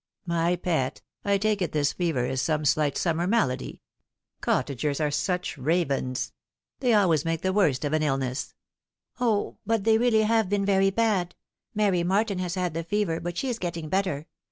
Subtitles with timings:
[0.41, 3.83] "My pet, I take it this fever is some slight summer malady.
[4.41, 6.33] Cottagers are such ravens.
[6.79, 8.55] They always make the worst of i;a illness.""
[9.21, 11.35] O, but they really have been very bad.
[11.75, 14.25] Mary Martin has had the fever, but she is getting better.